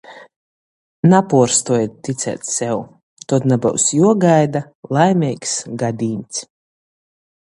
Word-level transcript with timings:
Napuorstuojit 1.11 1.99
ticēt 2.07 2.47
sev, 2.53 2.79
tod 3.33 3.45
nabyus 3.53 3.85
juogaida 3.97 4.61
laimeigs 4.99 5.55
gadīņs. 5.83 6.43